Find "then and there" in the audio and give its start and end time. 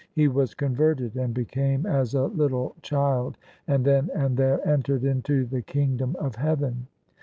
3.85-4.67